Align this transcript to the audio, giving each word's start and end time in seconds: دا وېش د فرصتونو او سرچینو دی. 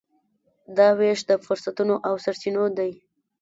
دا 0.77 0.87
وېش 0.99 1.19
د 1.29 1.31
فرصتونو 1.45 1.95
او 2.07 2.13
سرچینو 2.23 2.63
دی. 2.77 2.91